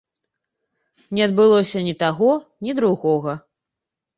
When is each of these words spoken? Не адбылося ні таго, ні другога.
Не 1.17 1.21
адбылося 1.27 1.79
ні 1.89 1.93
таго, 2.01 2.31
ні 2.69 2.77
другога. 2.81 3.39